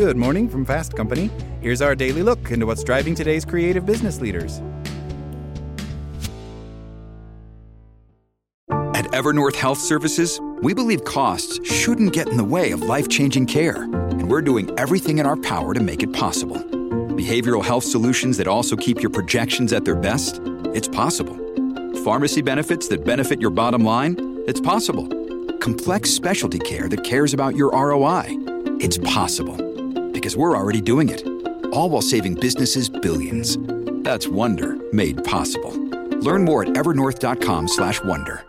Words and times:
Good 0.00 0.16
morning 0.16 0.48
from 0.48 0.64
Fast 0.64 0.96
Company. 0.96 1.30
Here's 1.60 1.82
our 1.82 1.94
daily 1.94 2.22
look 2.22 2.50
into 2.50 2.64
what's 2.64 2.82
driving 2.82 3.14
today's 3.14 3.44
creative 3.44 3.84
business 3.84 4.18
leaders. 4.18 4.62
At 8.70 9.04
Evernorth 9.12 9.56
Health 9.56 9.76
Services, 9.76 10.40
we 10.62 10.72
believe 10.72 11.04
costs 11.04 11.60
shouldn't 11.70 12.14
get 12.14 12.30
in 12.30 12.38
the 12.38 12.44
way 12.44 12.70
of 12.70 12.80
life 12.80 13.10
changing 13.10 13.44
care, 13.44 13.82
and 13.82 14.26
we're 14.30 14.40
doing 14.40 14.70
everything 14.78 15.18
in 15.18 15.26
our 15.26 15.36
power 15.36 15.74
to 15.74 15.80
make 15.80 16.02
it 16.02 16.14
possible. 16.14 16.56
Behavioral 16.56 17.62
health 17.62 17.84
solutions 17.84 18.38
that 18.38 18.48
also 18.48 18.76
keep 18.76 19.02
your 19.02 19.10
projections 19.10 19.70
at 19.70 19.84
their 19.84 19.96
best? 19.96 20.40
It's 20.72 20.88
possible. 20.88 21.36
Pharmacy 22.06 22.40
benefits 22.40 22.88
that 22.88 23.04
benefit 23.04 23.38
your 23.38 23.50
bottom 23.50 23.84
line? 23.84 24.16
It's 24.46 24.62
possible. 24.62 25.06
Complex 25.58 26.08
specialty 26.10 26.58
care 26.58 26.88
that 26.88 27.04
cares 27.04 27.34
about 27.34 27.54
your 27.54 27.70
ROI? 27.72 28.24
It's 28.80 28.96
possible. 28.96 29.59
Because 30.20 30.36
we're 30.36 30.54
already 30.54 30.82
doing 30.82 31.08
it. 31.08 31.26
All 31.72 31.88
while 31.88 32.02
saving 32.02 32.34
businesses 32.34 32.90
billions. 32.90 33.56
That's 34.04 34.28
Wonder 34.28 34.76
made 34.92 35.24
possible. 35.24 35.72
Learn 36.20 36.44
more 36.44 36.62
at 36.64 36.74
evernorth.com/wonder. 36.74 38.44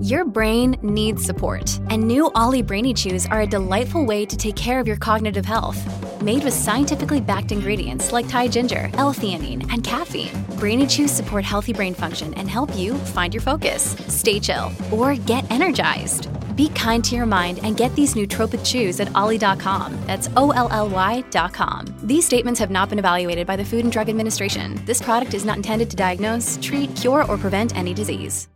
Your 0.00 0.24
brain 0.24 0.76
needs 0.82 1.24
support, 1.24 1.80
and 1.90 2.06
new 2.06 2.30
OLLY 2.36 2.62
Brainy 2.62 2.94
Chews 2.94 3.26
are 3.26 3.40
a 3.40 3.46
delightful 3.46 4.04
way 4.04 4.26
to 4.26 4.36
take 4.36 4.54
care 4.54 4.78
of 4.78 4.86
your 4.86 4.98
cognitive 4.98 5.44
health. 5.44 5.78
Made 6.22 6.44
with 6.44 6.54
scientifically 6.54 7.20
backed 7.20 7.50
ingredients 7.50 8.12
like 8.12 8.28
Thai 8.28 8.46
ginger, 8.48 8.90
L-theanine, 8.94 9.66
and 9.72 9.82
caffeine, 9.82 10.30
Brainy 10.60 10.86
Chews 10.86 11.10
support 11.10 11.42
healthy 11.42 11.72
brain 11.72 11.94
function 11.94 12.32
and 12.34 12.48
help 12.48 12.76
you 12.76 12.94
find 13.16 13.34
your 13.34 13.40
focus, 13.40 13.96
stay 14.06 14.38
chill, 14.38 14.70
or 14.92 15.16
get 15.16 15.50
energized. 15.50 16.28
Be 16.56 16.68
kind 16.70 17.04
to 17.04 17.14
your 17.14 17.26
mind 17.26 17.60
and 17.62 17.76
get 17.76 17.94
these 17.94 18.14
nootropic 18.14 18.64
chews 18.64 19.00
at 19.00 19.14
olly.com. 19.14 19.98
That's 20.06 20.28
O 20.36 20.50
L 20.52 20.68
L 20.70 20.88
Y.com. 20.88 21.94
These 22.02 22.24
statements 22.24 22.60
have 22.60 22.70
not 22.70 22.88
been 22.88 22.98
evaluated 22.98 23.46
by 23.46 23.56
the 23.56 23.64
Food 23.64 23.84
and 23.84 23.92
Drug 23.92 24.08
Administration. 24.08 24.80
This 24.84 25.02
product 25.02 25.34
is 25.34 25.44
not 25.44 25.56
intended 25.56 25.90
to 25.90 25.96
diagnose, 25.96 26.58
treat, 26.62 26.94
cure, 26.96 27.24
or 27.24 27.36
prevent 27.36 27.76
any 27.76 27.94
disease. 27.94 28.48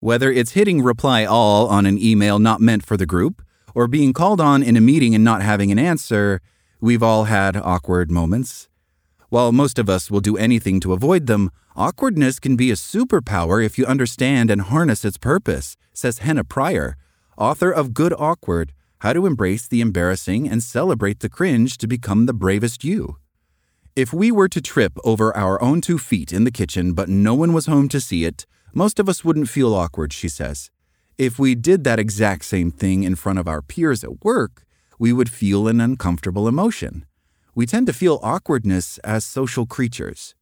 Whether 0.00 0.30
it's 0.30 0.52
hitting 0.52 0.82
reply 0.82 1.24
all 1.24 1.66
on 1.68 1.86
an 1.86 1.98
email 1.98 2.38
not 2.38 2.60
meant 2.60 2.84
for 2.84 2.98
the 2.98 3.06
group, 3.06 3.42
or 3.74 3.88
being 3.88 4.12
called 4.12 4.40
on 4.40 4.62
in 4.62 4.76
a 4.76 4.80
meeting 4.80 5.14
and 5.14 5.24
not 5.24 5.40
having 5.40 5.72
an 5.72 5.78
answer, 5.78 6.42
we've 6.80 7.02
all 7.02 7.24
had 7.24 7.56
awkward 7.56 8.10
moments. 8.10 8.68
While 9.30 9.50
most 9.50 9.78
of 9.78 9.88
us 9.88 10.10
will 10.10 10.20
do 10.20 10.36
anything 10.36 10.78
to 10.80 10.92
avoid 10.92 11.26
them, 11.26 11.50
awkwardness 11.76 12.38
can 12.38 12.56
be 12.56 12.70
a 12.70 12.74
superpower 12.74 13.64
if 13.64 13.78
you 13.78 13.84
understand 13.86 14.50
and 14.50 14.62
harness 14.62 15.04
its 15.04 15.18
purpose, 15.18 15.76
says 15.92 16.18
Henna 16.18 16.44
Pryor, 16.44 16.96
author 17.36 17.70
of 17.70 17.94
Good 17.94 18.14
Awkward 18.16 18.72
How 19.00 19.12
to 19.12 19.26
Embrace 19.26 19.66
the 19.66 19.80
Embarrassing 19.80 20.48
and 20.48 20.62
Celebrate 20.62 21.20
the 21.20 21.28
Cringe 21.28 21.76
to 21.78 21.86
Become 21.86 22.26
the 22.26 22.32
Bravest 22.32 22.84
You. 22.84 23.16
If 23.96 24.12
we 24.12 24.30
were 24.30 24.48
to 24.48 24.60
trip 24.60 24.92
over 25.04 25.36
our 25.36 25.60
own 25.62 25.80
two 25.80 25.98
feet 25.98 26.32
in 26.32 26.44
the 26.44 26.50
kitchen 26.50 26.94
but 26.94 27.08
no 27.08 27.34
one 27.34 27.52
was 27.52 27.66
home 27.66 27.88
to 27.90 28.00
see 28.00 28.24
it, 28.24 28.46
most 28.72 28.98
of 28.98 29.08
us 29.08 29.24
wouldn't 29.24 29.48
feel 29.48 29.74
awkward, 29.74 30.12
she 30.12 30.28
says. 30.28 30.70
If 31.16 31.38
we 31.38 31.54
did 31.54 31.84
that 31.84 32.00
exact 32.00 32.44
same 32.44 32.72
thing 32.72 33.04
in 33.04 33.14
front 33.14 33.38
of 33.38 33.46
our 33.46 33.62
peers 33.62 34.02
at 34.02 34.24
work, 34.24 34.64
we 34.98 35.12
would 35.12 35.28
feel 35.28 35.68
an 35.68 35.80
uncomfortable 35.80 36.48
emotion. 36.48 37.04
We 37.54 37.66
tend 37.66 37.86
to 37.86 37.92
feel 37.92 38.18
awkwardness 38.22 38.98
as 38.98 39.24
social 39.24 39.64
creatures. 39.64 40.34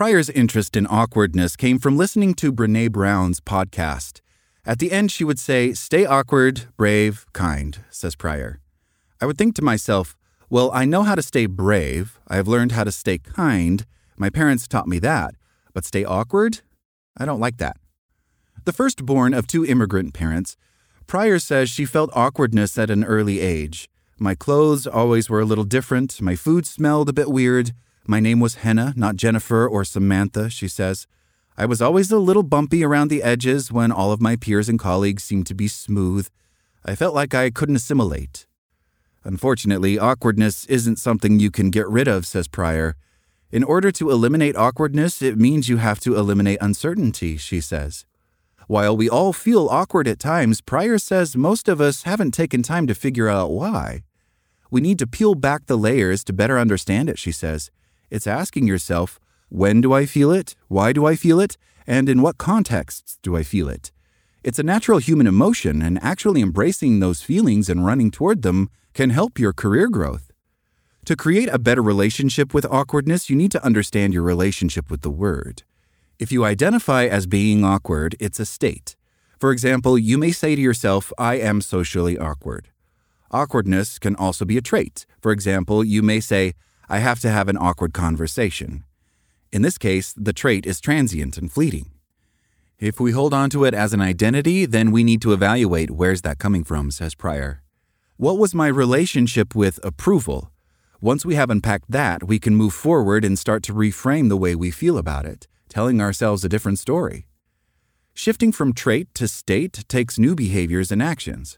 Pryor's 0.00 0.30
interest 0.30 0.76
in 0.76 0.86
awkwardness 0.86 1.56
came 1.56 1.78
from 1.78 1.98
listening 1.98 2.32
to 2.32 2.54
Brene 2.54 2.90
Brown's 2.90 3.38
podcast. 3.38 4.22
At 4.64 4.78
the 4.78 4.92
end, 4.92 5.12
she 5.12 5.24
would 5.24 5.38
say, 5.38 5.74
Stay 5.74 6.06
awkward, 6.06 6.68
brave, 6.78 7.26
kind, 7.34 7.76
says 7.90 8.16
Pryor. 8.16 8.60
I 9.20 9.26
would 9.26 9.36
think 9.36 9.54
to 9.56 9.62
myself, 9.62 10.16
Well, 10.48 10.70
I 10.72 10.86
know 10.86 11.02
how 11.02 11.16
to 11.16 11.22
stay 11.22 11.44
brave. 11.44 12.18
I 12.26 12.36
have 12.36 12.48
learned 12.48 12.72
how 12.72 12.84
to 12.84 12.90
stay 12.90 13.18
kind. 13.18 13.84
My 14.16 14.30
parents 14.30 14.66
taught 14.66 14.88
me 14.88 15.00
that. 15.00 15.34
But 15.74 15.84
stay 15.84 16.02
awkward? 16.02 16.60
I 17.18 17.26
don't 17.26 17.38
like 17.38 17.58
that. 17.58 17.76
The 18.64 18.72
firstborn 18.72 19.34
of 19.34 19.46
two 19.46 19.66
immigrant 19.66 20.14
parents, 20.14 20.56
Pryor 21.06 21.38
says 21.38 21.68
she 21.68 21.84
felt 21.84 22.08
awkwardness 22.14 22.78
at 22.78 22.88
an 22.88 23.04
early 23.04 23.40
age. 23.40 23.86
My 24.18 24.34
clothes 24.34 24.86
always 24.86 25.28
were 25.28 25.40
a 25.40 25.44
little 25.44 25.64
different. 25.64 26.22
My 26.22 26.36
food 26.36 26.64
smelled 26.64 27.10
a 27.10 27.12
bit 27.12 27.28
weird. 27.28 27.72
My 28.06 28.20
name 28.20 28.40
was 28.40 28.56
Henna, 28.56 28.92
not 28.96 29.16
Jennifer 29.16 29.68
or 29.68 29.84
Samantha, 29.84 30.50
she 30.50 30.68
says. 30.68 31.06
I 31.56 31.66
was 31.66 31.82
always 31.82 32.10
a 32.10 32.18
little 32.18 32.42
bumpy 32.42 32.82
around 32.84 33.08
the 33.08 33.22
edges 33.22 33.70
when 33.70 33.92
all 33.92 34.12
of 34.12 34.20
my 34.20 34.36
peers 34.36 34.68
and 34.68 34.78
colleagues 34.78 35.22
seemed 35.22 35.46
to 35.48 35.54
be 35.54 35.68
smooth. 35.68 36.28
I 36.84 36.94
felt 36.94 37.14
like 37.14 37.34
I 37.34 37.50
couldn't 37.50 37.76
assimilate. 37.76 38.46
Unfortunately, 39.24 39.98
awkwardness 39.98 40.64
isn't 40.66 40.98
something 40.98 41.38
you 41.38 41.50
can 41.50 41.70
get 41.70 41.86
rid 41.88 42.08
of, 42.08 42.26
says 42.26 42.48
Pryor. 42.48 42.96
In 43.50 43.62
order 43.62 43.90
to 43.92 44.10
eliminate 44.10 44.56
awkwardness, 44.56 45.20
it 45.20 45.36
means 45.36 45.68
you 45.68 45.76
have 45.76 46.00
to 46.00 46.16
eliminate 46.16 46.58
uncertainty, 46.60 47.36
she 47.36 47.60
says. 47.60 48.06
While 48.66 48.96
we 48.96 49.10
all 49.10 49.32
feel 49.32 49.68
awkward 49.68 50.06
at 50.06 50.20
times, 50.20 50.60
Pryor 50.60 50.98
says 50.98 51.36
most 51.36 51.68
of 51.68 51.80
us 51.80 52.04
haven't 52.04 52.30
taken 52.30 52.62
time 52.62 52.86
to 52.86 52.94
figure 52.94 53.28
out 53.28 53.50
why. 53.50 54.04
We 54.70 54.80
need 54.80 54.98
to 55.00 55.06
peel 55.06 55.34
back 55.34 55.66
the 55.66 55.76
layers 55.76 56.22
to 56.24 56.32
better 56.32 56.58
understand 56.58 57.10
it, 57.10 57.18
she 57.18 57.32
says. 57.32 57.70
It's 58.10 58.26
asking 58.26 58.66
yourself, 58.66 59.20
when 59.48 59.80
do 59.80 59.92
I 59.92 60.06
feel 60.06 60.30
it? 60.30 60.54
Why 60.68 60.92
do 60.92 61.06
I 61.06 61.16
feel 61.16 61.40
it? 61.40 61.56
And 61.86 62.08
in 62.08 62.22
what 62.22 62.38
contexts 62.38 63.18
do 63.22 63.36
I 63.36 63.42
feel 63.42 63.68
it? 63.68 63.92
It's 64.42 64.58
a 64.58 64.64
natural 64.64 64.98
human 64.98 65.26
emotion, 65.26 65.82
and 65.82 66.02
actually 66.02 66.40
embracing 66.40 67.00
those 67.00 67.22
feelings 67.22 67.68
and 67.68 67.84
running 67.84 68.10
toward 68.10 68.42
them 68.42 68.70
can 68.94 69.10
help 69.10 69.38
your 69.38 69.52
career 69.52 69.88
growth. 69.88 70.32
To 71.04 71.16
create 71.16 71.48
a 71.50 71.58
better 71.58 71.82
relationship 71.82 72.52
with 72.52 72.66
awkwardness, 72.70 73.30
you 73.30 73.36
need 73.36 73.52
to 73.52 73.64
understand 73.64 74.14
your 74.14 74.22
relationship 74.22 74.90
with 74.90 75.02
the 75.02 75.10
word. 75.10 75.62
If 76.18 76.30
you 76.30 76.44
identify 76.44 77.06
as 77.06 77.26
being 77.26 77.64
awkward, 77.64 78.14
it's 78.20 78.40
a 78.40 78.46
state. 78.46 78.96
For 79.38 79.52
example, 79.52 79.98
you 79.98 80.18
may 80.18 80.32
say 80.32 80.54
to 80.54 80.60
yourself, 80.60 81.12
I 81.18 81.34
am 81.36 81.60
socially 81.60 82.18
awkward. 82.18 82.68
Awkwardness 83.30 83.98
can 83.98 84.16
also 84.16 84.44
be 84.44 84.58
a 84.58 84.62
trait. 84.62 85.06
For 85.20 85.32
example, 85.32 85.82
you 85.82 86.02
may 86.02 86.20
say, 86.20 86.52
I 86.92 86.98
have 86.98 87.20
to 87.20 87.30
have 87.30 87.46
an 87.46 87.56
awkward 87.56 87.92
conversation. 87.92 88.82
In 89.52 89.62
this 89.62 89.78
case, 89.78 90.12
the 90.16 90.32
trait 90.32 90.66
is 90.66 90.80
transient 90.80 91.38
and 91.38 91.50
fleeting. 91.50 91.92
If 92.80 92.98
we 92.98 93.12
hold 93.12 93.32
on 93.32 93.48
to 93.50 93.64
it 93.64 93.74
as 93.74 93.92
an 93.92 94.00
identity, 94.00 94.66
then 94.66 94.90
we 94.90 95.04
need 95.04 95.22
to 95.22 95.32
evaluate 95.32 95.92
where's 95.92 96.22
that 96.22 96.40
coming 96.40 96.64
from, 96.64 96.90
says 96.90 97.14
Pryor. 97.14 97.62
What 98.16 98.38
was 98.38 98.56
my 98.56 98.66
relationship 98.66 99.54
with 99.54 99.78
approval? 99.84 100.50
Once 101.00 101.24
we 101.24 101.36
have 101.36 101.48
unpacked 101.48 101.92
that, 101.92 102.24
we 102.24 102.40
can 102.40 102.56
move 102.56 102.74
forward 102.74 103.24
and 103.24 103.38
start 103.38 103.62
to 103.62 103.72
reframe 103.72 104.28
the 104.28 104.36
way 104.36 104.56
we 104.56 104.72
feel 104.72 104.98
about 104.98 105.26
it, 105.26 105.46
telling 105.68 106.00
ourselves 106.00 106.44
a 106.44 106.48
different 106.48 106.80
story. 106.80 107.28
Shifting 108.14 108.50
from 108.50 108.72
trait 108.72 109.14
to 109.14 109.28
state 109.28 109.84
takes 109.86 110.18
new 110.18 110.34
behaviors 110.34 110.90
and 110.90 111.00
actions. 111.00 111.56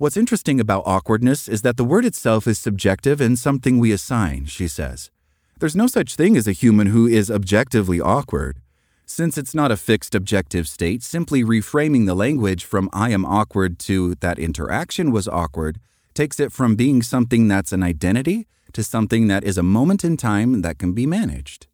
What's 0.00 0.16
interesting 0.16 0.60
about 0.60 0.84
awkwardness 0.86 1.46
is 1.46 1.60
that 1.60 1.76
the 1.76 1.84
word 1.84 2.06
itself 2.06 2.46
is 2.46 2.58
subjective 2.58 3.20
and 3.20 3.38
something 3.38 3.76
we 3.76 3.92
assign, 3.92 4.46
she 4.46 4.66
says. 4.66 5.10
There's 5.58 5.76
no 5.76 5.86
such 5.86 6.14
thing 6.14 6.38
as 6.38 6.48
a 6.48 6.52
human 6.52 6.86
who 6.86 7.06
is 7.06 7.30
objectively 7.30 8.00
awkward. 8.00 8.62
Since 9.04 9.36
it's 9.36 9.54
not 9.54 9.70
a 9.70 9.76
fixed 9.76 10.14
objective 10.14 10.66
state, 10.66 11.02
simply 11.02 11.44
reframing 11.44 12.06
the 12.06 12.14
language 12.14 12.64
from 12.64 12.88
I 12.94 13.10
am 13.10 13.26
awkward 13.26 13.78
to 13.80 14.14
that 14.20 14.38
interaction 14.38 15.12
was 15.12 15.28
awkward 15.28 15.78
takes 16.14 16.40
it 16.40 16.50
from 16.50 16.76
being 16.76 17.02
something 17.02 17.46
that's 17.46 17.70
an 17.70 17.82
identity 17.82 18.46
to 18.72 18.82
something 18.82 19.28
that 19.28 19.44
is 19.44 19.58
a 19.58 19.62
moment 19.62 20.02
in 20.02 20.16
time 20.16 20.62
that 20.62 20.78
can 20.78 20.94
be 20.94 21.04
managed. 21.04 21.66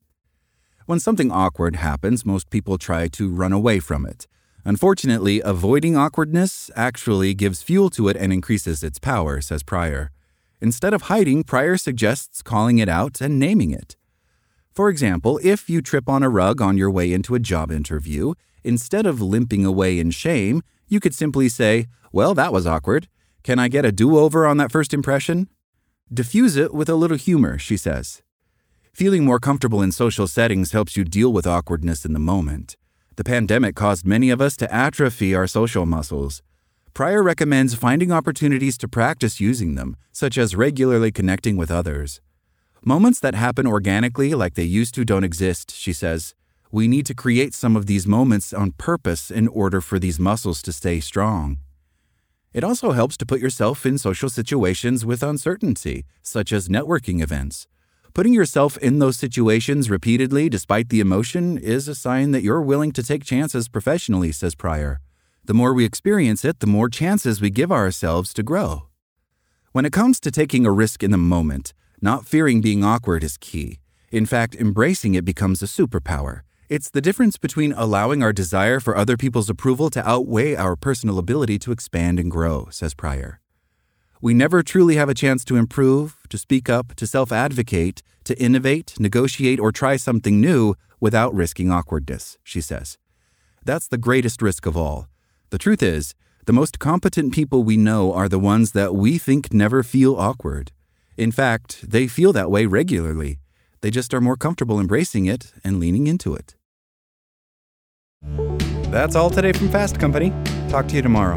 When 0.87 0.99
something 0.99 1.31
awkward 1.31 1.77
happens, 1.77 2.27
most 2.27 2.51
people 2.51 2.77
try 2.77 3.07
to 3.07 3.31
run 3.31 3.53
away 3.53 3.79
from 3.79 4.05
it. 4.05 4.27
Unfortunately, 4.67 5.41
avoiding 5.45 5.97
awkwardness 5.97 6.73
actually 6.75 7.35
gives 7.35 7.63
fuel 7.63 7.89
to 7.89 8.09
it 8.09 8.17
and 8.17 8.33
increases 8.33 8.83
its 8.83 8.99
power, 8.99 9.41
says 9.41 9.63
Pryor. 9.63 10.11
Instead 10.61 10.93
of 10.93 11.03
hiding, 11.03 11.45
Pryor 11.45 11.77
suggests 11.77 12.43
calling 12.43 12.79
it 12.79 12.89
out 12.89 13.21
and 13.21 13.39
naming 13.39 13.71
it. 13.71 13.95
For 14.75 14.89
example, 14.89 15.39
if 15.45 15.71
you 15.71 15.81
trip 15.81 16.09
on 16.09 16.25
a 16.25 16.29
rug 16.29 16.61
on 16.61 16.77
your 16.77 16.91
way 16.91 17.13
into 17.13 17.37
a 17.37 17.39
job 17.39 17.71
interview, 17.71 18.35
instead 18.65 19.07
of 19.07 19.21
limping 19.21 19.65
away 19.65 20.01
in 20.01 20.11
shame, 20.11 20.63
you 20.89 20.99
could 20.99 21.15
simply 21.15 21.49
say, 21.49 21.87
Well, 22.11 22.35
that 22.35 22.53
was 22.53 22.67
awkward. 22.67 23.07
Can 23.45 23.61
I 23.61 23.69
get 23.69 23.85
a 23.85 23.93
do 23.93 24.19
over 24.19 24.49
on 24.49 24.57
that 24.57 24.73
first 24.73 24.93
impression? 24.93 25.49
Diffuse 26.13 26.57
it 26.57 26.75
with 26.75 26.89
a 26.89 26.97
little 26.97 27.17
humor, 27.17 27.57
she 27.57 27.77
says. 27.77 28.21
Feeling 28.93 29.25
more 29.25 29.39
comfortable 29.39 29.81
in 29.81 29.93
social 29.93 30.27
settings 30.27 30.73
helps 30.73 30.97
you 30.97 31.05
deal 31.05 31.33
with 31.33 31.47
awkwardness 31.47 32.05
in 32.05 32.15
the 32.15 32.19
moment. 32.19 32.77
The 33.17 33.25
pandemic 33.25 33.75
caused 33.75 34.07
many 34.07 34.29
of 34.29 34.43
us 34.43 34.57
to 34.59 34.73
atrophy 34.73 35.35
our 35.35 35.47
social 35.47 35.87
muscles. 35.87 36.43
Pryor 36.93 37.23
recommends 37.23 37.75
finding 37.75 38.13
opportunities 38.13 38.77
to 38.79 38.89
practice 38.89 39.41
using 39.41 39.75
them, 39.75 39.97
such 40.13 40.37
as 40.37 40.55
regularly 40.55 41.11
connecting 41.11 41.57
with 41.57 41.71
others. 41.71 42.21
Moments 42.85 43.19
that 43.21 43.35
happen 43.35 43.67
organically 43.67 44.35
like 44.35 44.55
they 44.55 44.65
used 44.65 44.95
to 44.95 45.05
don't 45.05 45.25
exist, 45.25 45.75
she 45.75 45.95
says. 45.95 46.35
We 46.71 46.89
need 46.89 47.07
to 47.07 47.15
create 47.15 47.55
some 47.55 47.75
of 47.75 47.87
these 47.87 48.07
moments 48.07 48.53
on 48.53 48.73
purpose 48.73 49.31
in 49.31 49.49
order 49.49 49.81
for 49.81 49.99
these 49.99 50.21
muscles 50.21 50.61
to 50.63 50.73
stay 50.73 51.01
strong. 51.01 51.59
It 52.53 52.65
also 52.65 52.93
helps 52.93 53.17
to 53.19 53.27
put 53.27 53.41
yourself 53.41 53.87
in 53.87 53.97
social 53.97 54.29
situations 54.29 55.07
with 55.07 55.23
uncertainty, 55.23 56.05
such 56.23 56.53
as 56.53 56.69
networking 56.69 57.23
events. 57.23 57.67
Putting 58.17 58.33
yourself 58.33 58.79
in 58.79 58.99
those 58.99 59.19
situations 59.19 59.91
repeatedly 59.91 60.49
despite 60.49 60.89
the 60.89 61.01
emotion 61.01 61.59
is 61.59 61.87
a 61.87 61.95
sign 61.95 62.31
that 62.31 62.43
you're 62.43 62.63
willing 62.63 62.91
to 62.93 63.03
take 63.03 63.23
chances 63.23 63.69
professionally, 63.69 64.33
says 64.33 64.55
Pryor. 64.55 65.03
The 65.45 65.53
more 65.53 65.75
we 65.75 65.85
experience 65.85 66.43
it, 66.43 66.61
the 66.61 66.67
more 66.67 66.89
chances 66.89 67.43
we 67.43 67.51
give 67.51 67.71
ourselves 67.71 68.33
to 68.33 68.43
grow. 68.43 68.87
When 69.73 69.85
it 69.85 69.93
comes 69.93 70.19
to 70.21 70.31
taking 70.31 70.65
a 70.65 70.73
risk 70.73 71.03
in 71.03 71.11
the 71.11 71.19
moment, 71.19 71.75
not 72.01 72.25
fearing 72.25 72.63
being 72.63 72.83
awkward 72.83 73.23
is 73.23 73.37
key. 73.37 73.81
In 74.11 74.25
fact, 74.25 74.55
embracing 74.55 75.15
it 75.15 75.27
becomes 75.27 75.63
a 75.63 75.67
superpower. 75.67 76.41
It's 76.71 76.89
the 76.89 77.03
difference 77.03 77.37
between 77.37 77.75
allowing 77.75 78.23
our 78.23 78.33
desire 78.33 78.81
for 78.81 78.97
other 78.97 79.19
people's 79.19 79.51
approval 79.51 79.91
to 79.91 80.09
outweigh 80.09 80.55
our 80.55 80.75
personal 80.75 81.19
ability 81.19 81.59
to 81.59 81.71
expand 81.71 82.19
and 82.19 82.31
grow, 82.31 82.69
says 82.71 82.95
Pryor. 82.95 83.43
We 84.27 84.35
never 84.35 84.65
truly 84.65 84.97
have 84.97 85.09
a 85.09 85.15
chance 85.15 85.45
to 85.45 85.55
improve, 85.55 86.17
to 86.31 86.37
speak 86.37 86.69
up, 86.69 86.97
to 86.97 87.07
self 87.07 87.31
advocate, 87.31 88.03
to 88.25 88.37
innovate, 88.43 88.99
negotiate, 88.99 89.61
or 89.61 89.71
try 89.71 89.95
something 89.97 90.41
new 90.41 90.75
without 90.99 91.33
risking 91.33 91.71
awkwardness, 91.71 92.37
she 92.43 92.61
says. 92.61 92.99
That's 93.65 93.87
the 93.87 93.99
greatest 93.99 94.43
risk 94.43 94.67
of 94.67 94.77
all. 94.77 95.07
The 95.51 95.59
truth 95.59 95.81
is, 95.81 96.13
the 96.45 96.53
most 96.53 96.81
competent 96.81 97.35
people 97.35 97.63
we 97.63 97.77
know 97.77 98.13
are 98.13 98.29
the 98.29 98.41
ones 98.41 98.73
that 98.73 98.97
we 98.97 99.17
think 99.17 99.55
never 99.55 99.85
feel 99.85 100.17
awkward. 100.17 100.73
In 101.17 101.31
fact, 101.31 101.89
they 101.89 102.09
feel 102.09 102.33
that 102.33 102.51
way 102.51 102.67
regularly. 102.67 103.39
They 103.81 103.93
just 103.93 104.13
are 104.13 104.21
more 104.21 104.37
comfortable 104.37 104.81
embracing 104.81 105.27
it 105.27 105.53
and 105.63 105.79
leaning 105.79 106.09
into 106.09 106.35
it. 106.35 106.57
That's 108.91 109.15
all 109.15 109.31
today 109.31 109.53
from 109.53 109.69
Fast 109.69 110.01
Company. 110.01 110.33
Talk 110.69 110.89
to 110.89 110.97
you 110.97 111.03
tomorrow. 111.03 111.37